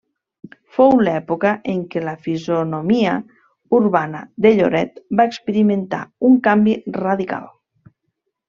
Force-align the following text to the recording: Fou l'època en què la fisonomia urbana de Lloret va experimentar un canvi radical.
Fou 0.75 0.93
l'època 1.07 1.51
en 1.73 1.83
què 1.95 2.01
la 2.05 2.15
fisonomia 2.23 3.13
urbana 3.81 4.23
de 4.47 4.55
Lloret 4.61 4.99
va 5.21 5.29
experimentar 5.33 6.03
un 6.31 6.41
canvi 6.49 6.79
radical. 7.01 7.51